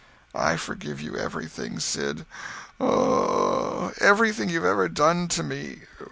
[0.33, 2.25] "I forgive you everything, Sid.
[2.81, 5.83] Everything you've ever done to me.